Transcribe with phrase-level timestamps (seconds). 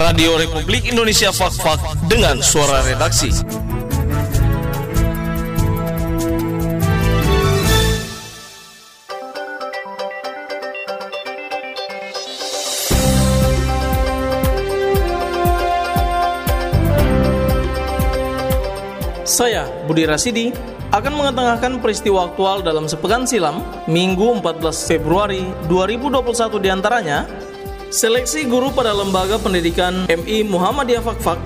[0.00, 3.28] Radio Republik Indonesia Fak-Fak dengan suara redaksi.
[19.28, 20.48] Saya, Budi Rasidi,
[20.96, 27.28] akan mengetengahkan peristiwa aktual dalam sepekan silam, Minggu 14 Februari 2021 di antaranya,
[27.90, 31.42] seleksi guru pada Lembaga Pendidikan MI Muhammadiyah Fakfak,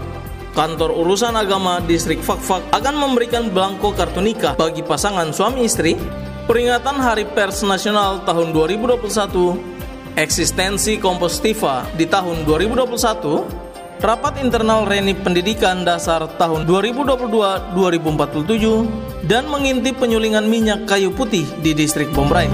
[0.53, 5.97] Kantor Urusan Agama Distrik Fakfak akan memberikan belangko kartu nikah bagi pasangan suami istri,
[6.45, 13.65] peringatan Hari Pers Nasional tahun 2021, eksistensi Kompostiva di tahun 2021,
[14.05, 22.13] Rapat internal Reni Pendidikan Dasar tahun 2022-2047 dan mengintip penyulingan minyak kayu putih di distrik
[22.13, 22.53] Bombray.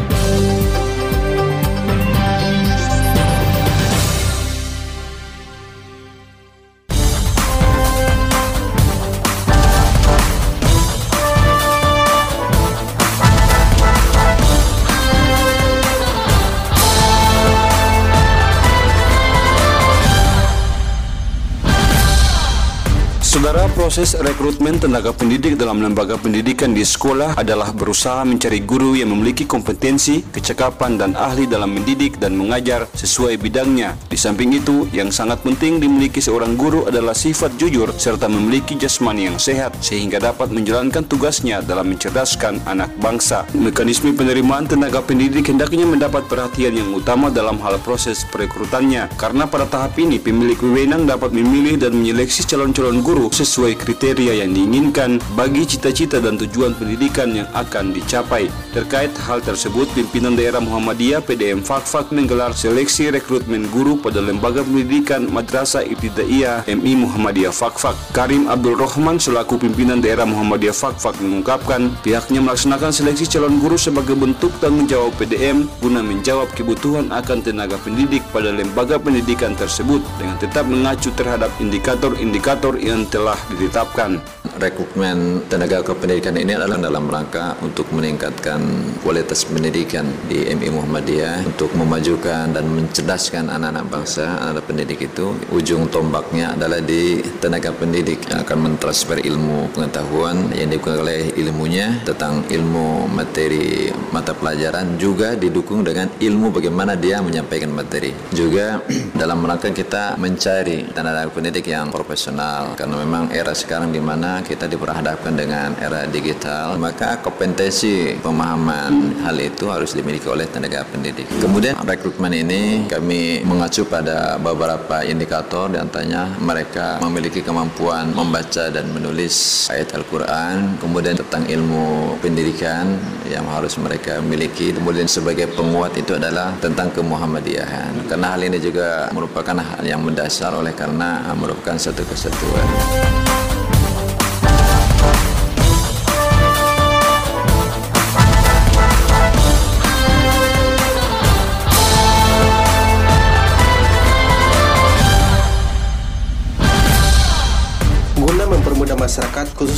[23.50, 29.10] Saudara, proses rekrutmen tenaga pendidik dalam lembaga pendidikan di sekolah adalah berusaha mencari guru yang
[29.10, 33.98] memiliki kompetensi, kecekapan, dan ahli dalam mendidik dan mengajar sesuai bidangnya.
[34.06, 39.26] Di samping itu, yang sangat penting dimiliki seorang guru adalah sifat jujur serta memiliki jasmani
[39.26, 43.50] yang sehat sehingga dapat menjalankan tugasnya dalam mencerdaskan anak bangsa.
[43.50, 49.66] Mekanisme penerimaan tenaga pendidik hendaknya mendapat perhatian yang utama dalam hal proses perekrutannya karena pada
[49.66, 55.16] tahap ini pemilik wewenang dapat memilih dan menyeleksi calon-calon guru guru sesuai kriteria yang diinginkan
[55.32, 58.52] bagi cita-cita dan tujuan pendidikan yang akan dicapai.
[58.76, 65.26] Terkait hal tersebut, pimpinan daerah Muhammadiyah PDM Fakfak menggelar seleksi rekrutmen guru pada Lembaga Pendidikan
[65.32, 67.96] Madrasah Ibtidaiyah MI Muhammadiyah Fakfak.
[68.12, 74.14] Karim Abdul Rahman selaku pimpinan daerah Muhammadiyah Fakfak mengungkapkan pihaknya melaksanakan seleksi calon guru sebagai
[74.14, 80.36] bentuk tanggung jawab PDM guna menjawab kebutuhan akan tenaga pendidik pada lembaga pendidikan tersebut dengan
[80.36, 84.20] tetap mengacu terhadap indikator-indikator yang telah ditetapkan.
[84.60, 88.60] Rekrutmen tenaga kependidikan ini adalah dalam rangka untuk meningkatkan
[89.00, 95.88] kualitas pendidikan di MI Muhammadiyah untuk memajukan dan mencerdaskan anak-anak bangsa, anak pendidik itu ujung
[95.88, 102.44] tombaknya adalah di tenaga pendidik yang akan mentransfer ilmu pengetahuan yang digunakan oleh ilmunya tentang
[102.44, 108.12] ilmu materi mata pelajaran juga didukung dengan ilmu bagaimana dia menyampaikan materi.
[108.36, 108.84] Juga
[109.24, 114.66] dalam rangka kita mencari tenaga pendidik yang profesional karena memang era sekarang di mana kita
[114.66, 121.30] diperhadapkan dengan era digital, maka kompetensi pemahaman hal itu harus dimiliki oleh tenaga pendidik.
[121.38, 128.90] Kemudian rekrutmen ini kami mengacu pada beberapa indikator di antaranya mereka memiliki kemampuan membaca dan
[128.90, 132.98] menulis ayat Al-Quran, kemudian tentang ilmu pendidikan
[133.30, 138.10] yang harus mereka miliki, kemudian sebagai penguat itu adalah tentang kemuhammadiyahan.
[138.10, 143.29] Karena hal ini juga merupakan hal yang mendasar oleh karena merupakan satu kesatuan.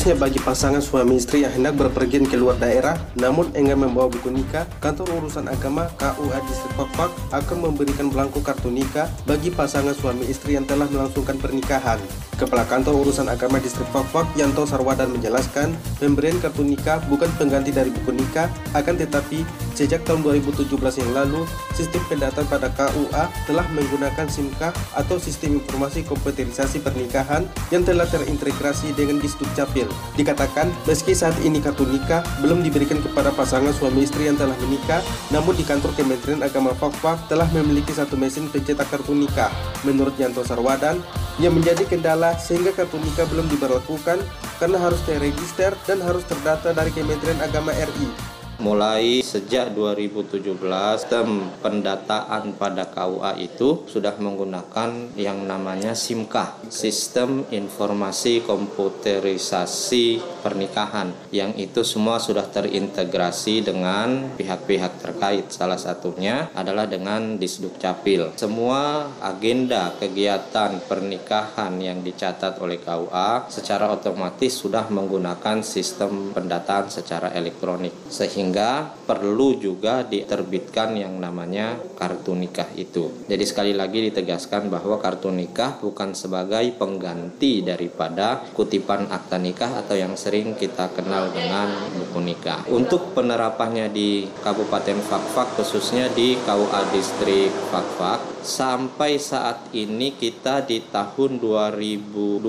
[0.03, 4.35] Khususnya bagi pasangan suami istri yang hendak berpergian ke luar daerah, namun enggan membawa buku
[4.35, 10.27] nikah, kantor urusan agama KUA Distrik Fakfak akan memberikan belangko kartu nikah bagi pasangan suami
[10.27, 12.03] istri yang telah melangsungkan pernikahan.
[12.35, 15.71] Kepala Kantor Urusan Agama Distrik Fakfak, Yanto Sarwadan menjelaskan,
[16.03, 21.49] pemberian kartu nikah bukan pengganti dari buku nikah, akan tetapi sejak tahun 2017 yang lalu,
[21.73, 28.93] sistem pendataan pada KUA telah menggunakan SIMKA atau Sistem Informasi Komputerisasi Pernikahan yang telah terintegrasi
[28.93, 29.89] dengan Disduk Capil.
[30.17, 35.01] Dikatakan, meski saat ini kartu nikah belum diberikan kepada pasangan suami istri yang telah menikah,
[35.33, 39.51] namun di kantor Kementerian Agama Fakfak telah memiliki satu mesin pencetak kartu nikah.
[39.83, 41.01] Menurut Yanto Sarwadan,
[41.41, 44.21] yang menjadi kendala sehingga kartu nikah belum diberlakukan
[44.61, 48.32] karena harus terregister dan harus terdata dari Kementerian Agama RI
[48.63, 50.55] mulai sejak 2017
[51.03, 61.59] sistem pendataan pada KUA itu sudah menggunakan yang namanya SIMKA, Sistem Informasi Komputerisasi Pernikahan, yang
[61.59, 65.51] itu semua sudah terintegrasi dengan pihak-pihak terkait.
[65.51, 68.31] Salah satunya adalah dengan Disduk Capil.
[68.39, 77.35] Semua agenda kegiatan pernikahan yang dicatat oleh KUA secara otomatis sudah menggunakan sistem pendataan secara
[77.35, 83.09] elektronik sehingga sehingga perlu juga diterbitkan yang namanya kartu nikah itu.
[83.25, 89.97] Jadi sekali lagi ditegaskan bahwa kartu nikah bukan sebagai pengganti daripada kutipan akta nikah atau
[89.97, 92.69] yang sering kita kenal dengan buku nikah.
[92.69, 100.83] Untuk penerapannya di Kabupaten Fakfak khususnya di KUA Distrik Fakfak sampai saat ini kita di
[100.83, 102.43] tahun 2020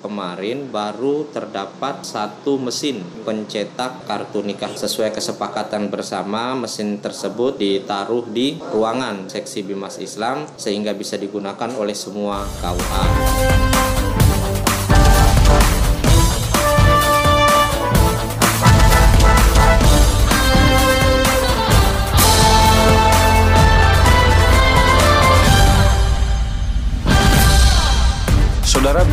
[0.00, 8.56] kemarin baru terdapat satu mesin pencetak kartu nikah sesuai kesepakatan bersama mesin tersebut ditaruh di
[8.72, 14.13] ruangan seksi Bimas Islam sehingga bisa digunakan oleh semua KUA.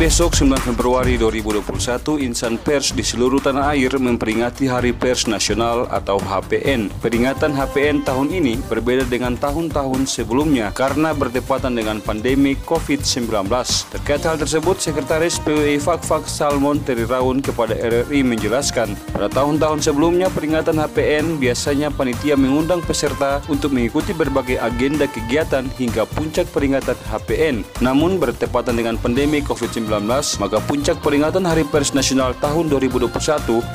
[0.02, 6.18] Besok 9 Februari 2021 insan pers di seluruh tanah air memperingati Hari Pers Nasional atau
[6.18, 6.90] HPN.
[6.98, 13.46] Peringatan HPN tahun ini berbeda dengan tahun-tahun sebelumnya karena bertepatan dengan pandemi COVID-19.
[13.94, 20.82] Terkait hal tersebut, Sekretaris PWI Fakfak Salmon Teriraun kepada RRI menjelaskan, pada tahun-tahun sebelumnya peringatan
[20.82, 27.62] HPN biasanya panitia mengundang peserta untuk mengikuti berbagai agenda kegiatan hingga puncak peringatan HPN.
[27.78, 29.91] Namun bertepatan dengan pandemi COVID-19,
[30.40, 33.12] maka puncak peringatan Hari Pers Nasional tahun 2021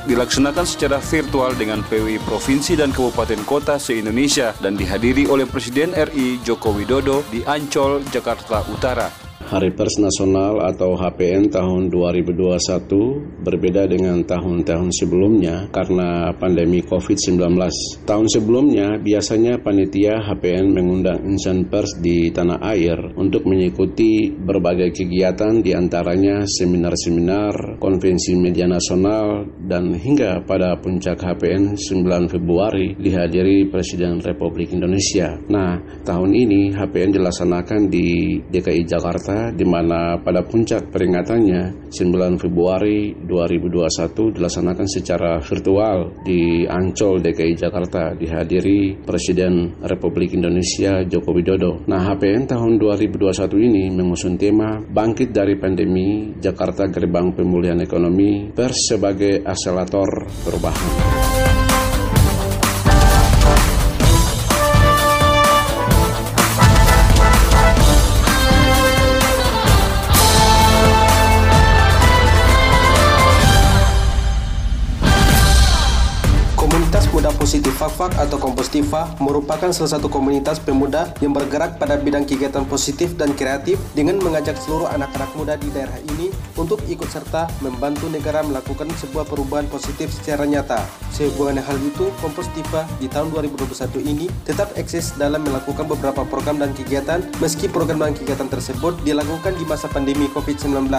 [0.10, 6.42] dilaksanakan secara virtual dengan PWI Provinsi dan Kabupaten Kota se-Indonesia dan dihadiri oleh Presiden RI
[6.42, 9.27] Joko Widodo di Ancol, Jakarta Utara.
[9.48, 17.48] Hari Pers Nasional atau HPN tahun 2021 berbeda dengan tahun-tahun sebelumnya karena pandemi COVID-19.
[18.04, 25.64] Tahun sebelumnya biasanya panitia HPN mengundang insan pers di tanah air untuk mengikuti berbagai kegiatan
[25.64, 34.20] di antaranya seminar-seminar, konvensi media nasional, dan hingga pada puncak HPN 9 Februari dihadiri Presiden
[34.20, 35.40] Republik Indonesia.
[35.48, 43.14] Nah, tahun ini HPN dilaksanakan di DKI Jakarta di mana pada puncak peringatannya 9 Februari
[43.14, 51.86] 2021 dilaksanakan secara virtual di Ancol DKI Jakarta dihadiri Presiden Republik Indonesia Joko Widodo.
[51.88, 58.96] Nah, HPN tahun 2021 ini mengusung tema Bangkit dari Pandemi Jakarta Gerbang Pemulihan Ekonomi Pers
[58.96, 61.67] sebagai akselerator perubahan.
[77.36, 83.18] Positif Fakfak atau Kompostiva merupakan salah satu komunitas pemuda yang bergerak pada bidang kegiatan positif
[83.20, 88.46] dan kreatif dengan mengajak seluruh anak-anak muda di daerah ini untuk ikut serta membantu negara
[88.46, 90.86] melakukan sebuah perubahan positif secara nyata.
[91.12, 96.72] Sehubungan hal itu, Kompostiva di tahun 2021 ini tetap eksis dalam melakukan beberapa program dan
[96.78, 100.92] kegiatan meski program dan kegiatan tersebut dilakukan di masa pandemi COVID-19.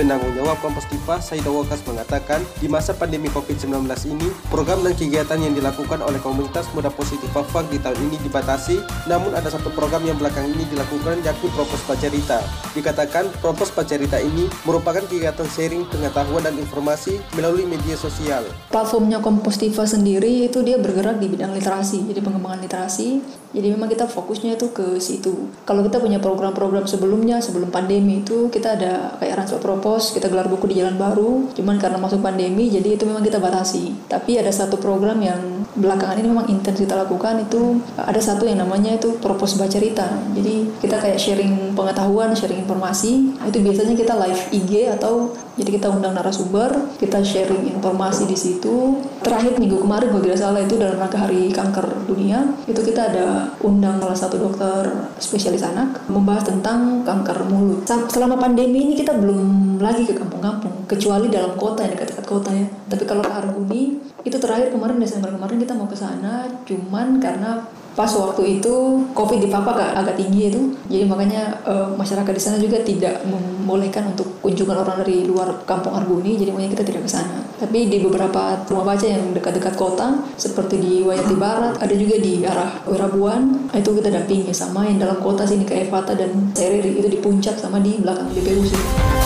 [0.00, 5.52] Penanggung jawab Kompostiva, Saida Wakas mengatakan, di masa pandemi COVID-19 ini, program dan kegiatan yang
[5.52, 10.16] dilakukan oleh komunitas muda positif Fafak di tahun ini dibatasi, namun ada satu program yang
[10.16, 12.40] belakang ini dilakukan yakni Propos Pacarita.
[12.72, 18.48] Dikatakan Propos Pacarita ini merupakan kegiatan sharing pengetahuan dan informasi melalui media sosial.
[18.72, 23.20] Platformnya Kompostiva sendiri itu dia bergerak di bidang literasi, jadi pengembangan literasi.
[23.50, 25.50] Jadi memang kita fokusnya itu ke situ.
[25.66, 30.46] Kalau kita punya program-program sebelumnya, sebelum pandemi itu kita ada kayak Ransel Propos, kita gelar
[30.46, 31.50] buku di Jalan Baru.
[31.56, 33.96] Cuman karena masuk pandemi, jadi itu memang kita batasi.
[34.06, 38.58] Tapi ada satu program yang belakangan ini memang intens kita lakukan itu ada satu yang
[38.58, 40.02] namanya itu propos baca cerita
[40.34, 45.86] jadi kita kayak sharing pengetahuan sharing informasi itu biasanya kita live IG atau jadi kita
[45.92, 50.98] undang narasumber kita sharing informasi di situ terakhir minggu kemarin kalau tidak salah itu dalam
[50.98, 54.90] rangka hari kanker dunia itu kita ada undang salah satu dokter
[55.22, 61.32] spesialis anak membahas tentang kanker mulut selama pandemi ini kita belum lagi ke kampung-kampung kecuali
[61.32, 62.66] dalam kota yang dekat-dekat kota ya.
[62.86, 67.64] Tapi kalau ke Arguni itu terakhir kemarin Desember kemarin kita mau ke sana cuman karena
[67.90, 70.60] pas waktu itu covid di Papua agak, agak tinggi itu.
[70.86, 75.92] Jadi makanya e, masyarakat di sana juga tidak membolehkan untuk kunjungan orang dari luar kampung
[75.98, 77.42] Arguni jadi makanya kita tidak ke sana.
[77.58, 82.40] Tapi di beberapa rumah baca yang dekat-dekat kota seperti di Wayati Barat ada juga di
[82.46, 87.08] arah Wirabuan itu kita dampingi sama yang dalam kota sini kayak Evata dan Seriri itu
[87.10, 89.19] di puncak sama di belakang BPU sih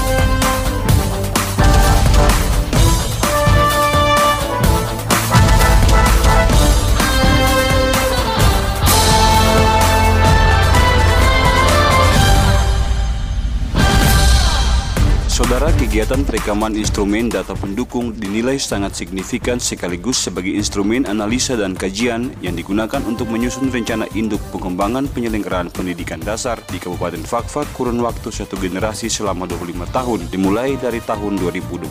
[15.94, 22.58] Kegiatan perekaman instrumen data pendukung dinilai sangat signifikan sekaligus sebagai instrumen analisa dan kajian yang
[22.58, 28.58] digunakan untuk menyusun rencana induk pengembangan penyelenggaraan pendidikan dasar di Kabupaten Fakfak kurun waktu satu
[28.58, 31.86] generasi selama 25 tahun, dimulai dari tahun 2022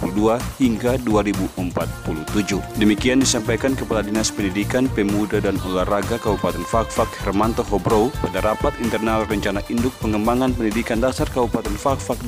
[0.60, 2.60] hingga 2047.
[2.76, 9.24] Demikian disampaikan Kepala Dinas Pendidikan, Pemuda dan Olahraga Kabupaten Fakfak Hermanto Hobro pada rapat internal
[9.32, 12.20] rencana induk pengembangan pendidikan dasar Kabupaten Fakfak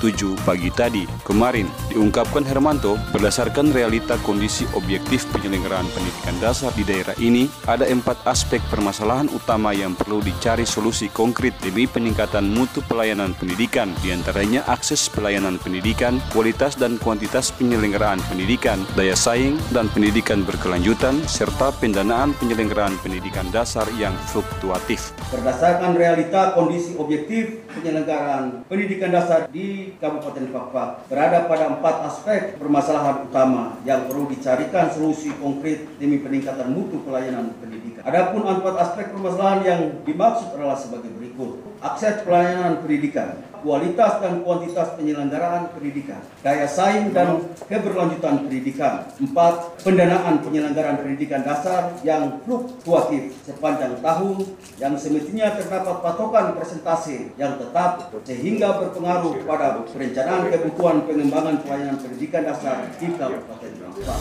[0.00, 1.04] 2022-2047 pagi tadi.
[1.24, 8.24] Kemarin diungkapkan Hermanto berdasarkan realita kondisi objektif penyelenggaraan pendidikan dasar di daerah ini ada empat
[8.28, 14.64] aspek permasalahan utama yang perlu dicari solusi konkret demi peningkatan mutu pelayanan pendidikan di antaranya
[14.68, 22.36] akses pelayanan pendidikan, kualitas dan kuantitas penyelenggaraan pendidikan, daya saing dan pendidikan berkelanjutan serta pendanaan
[22.38, 25.12] penyelenggaraan pendidikan dasar yang fluktuatif.
[25.32, 33.26] Berdasarkan realita kondisi objektif penyelenggaraan pendidikan dasar di Kabupaten Fakfak berada pada empat aspek permasalahan
[33.26, 38.06] utama yang perlu dicarikan solusi konkret demi peningkatan mutu pelayanan pendidikan.
[38.06, 41.58] Adapun empat aspek permasalahan yang dimaksud adalah sebagai berikut.
[41.84, 49.08] Akses pelayanan pendidikan, kualitas dan kuantitas penyelenggaraan pendidikan, daya saing dan keberlanjutan pendidikan.
[49.16, 54.36] Empat, pendanaan penyelenggaraan pendidikan dasar yang fluktuatif sepanjang tahun
[54.76, 62.44] yang semestinya terdapat patokan presentasi yang tetap sehingga berpengaruh pada perencanaan kebutuhan pengembangan pelayanan pendidikan
[62.44, 64.16] dasar di Kabupaten Bangka.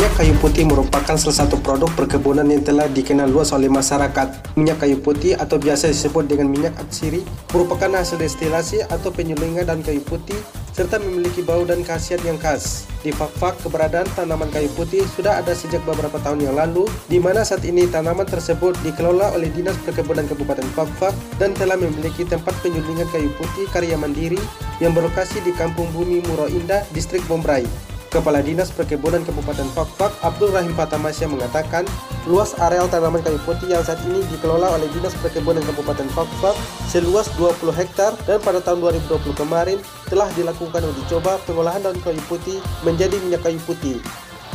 [0.00, 4.56] Minyak kayu putih merupakan salah satu produk perkebunan yang telah dikenal luas oleh masyarakat.
[4.56, 7.20] Minyak kayu putih atau biasa disebut dengan minyak atsiri
[7.52, 10.40] merupakan hasil destilasi atau penyulingan daun kayu putih
[10.72, 12.88] serta memiliki bau dan khasiat yang khas.
[13.04, 17.44] Di Fakfak, keberadaan tanaman kayu putih sudah ada sejak beberapa tahun yang lalu, di mana
[17.44, 23.04] saat ini tanaman tersebut dikelola oleh Dinas Perkebunan Kabupaten Fakfak dan telah memiliki tempat penyulingan
[23.12, 24.40] kayu putih karya mandiri
[24.80, 27.89] yang berlokasi di Kampung Bumi Muro Indah, Distrik Bombray.
[28.10, 31.86] Kepala Dinas Perkebunan Kabupaten Fakfak Abdul Rahim Fatamasya mengatakan
[32.26, 36.58] luas areal tanaman kayu putih yang saat ini dikelola oleh Dinas Perkebunan Kabupaten Fakfak
[36.90, 39.78] seluas 20 hektar dan pada tahun 2020 kemarin
[40.10, 44.02] telah dilakukan uji coba pengolahan daun kayu putih menjadi minyak kayu putih.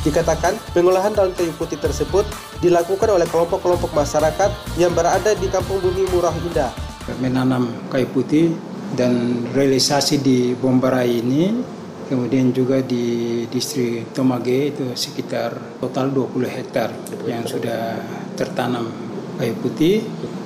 [0.03, 2.27] Dikatakan pengolahan daun kayu putih tersebut
[2.59, 6.75] dilakukan oleh kelompok-kelompok masyarakat yang berada di Kampung Bumi Murah Indah.
[7.23, 8.51] Menanam kayu putih
[8.99, 11.74] dan realisasi di Bombarai ini
[12.05, 16.89] kemudian juga di distrik Tomage itu sekitar total 20 hektar
[17.25, 17.99] yang sudah
[18.37, 18.89] tertanam
[19.37, 20.05] kayu putih.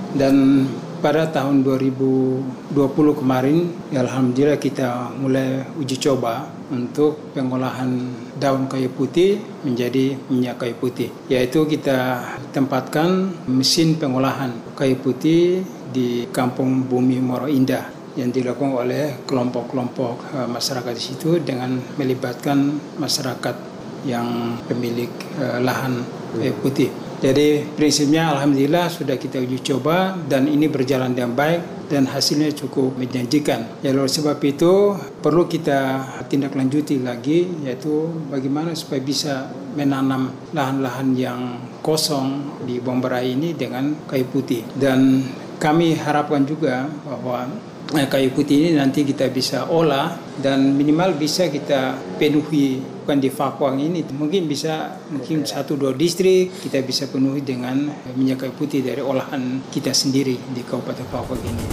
[0.09, 0.65] Dan
[0.99, 2.73] pada tahun 2020
[3.21, 7.89] kemarin ya Alhamdulillah kita mulai uji coba untuk pengolahan
[8.35, 11.09] daun kayu putih menjadi minyak kayu putih.
[11.29, 19.23] Yaitu kita tempatkan mesin pengolahan kayu putih di kampung Bumi Moro Indah yang dilakukan oleh
[19.23, 23.55] kelompok-kelompok uh, masyarakat di situ dengan melibatkan masyarakat
[24.03, 26.03] yang pemilik uh, lahan
[26.35, 26.91] kayu putih.
[27.19, 32.95] Jadi prinsipnya alhamdulillah sudah kita uji coba dan ini berjalan dengan baik dan hasilnya cukup
[32.95, 33.83] menjanjikan.
[33.83, 35.99] Ya oleh sebab itu perlu kita
[36.31, 41.39] tindak lanjuti lagi yaitu bagaimana supaya bisa menanam lahan-lahan yang
[41.83, 45.27] kosong di Bomberai ini dengan kayu putih dan
[45.59, 47.51] kami harapkan juga bahwa
[47.89, 53.81] kayu putih ini nanti kita bisa olah dan minimal bisa kita penuhi bukan di Fakwang
[53.81, 59.01] ini mungkin bisa mungkin satu dua distrik kita bisa penuhi dengan minyak kayu putih dari
[59.01, 61.65] olahan kita sendiri di Kabupaten Fakwang ini.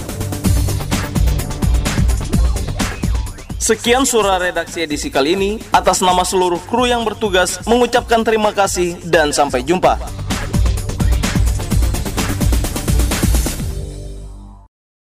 [3.61, 5.51] Sekian surah redaksi edisi kali ini.
[5.75, 10.26] Atas nama seluruh kru yang bertugas mengucapkan terima kasih dan sampai jumpa.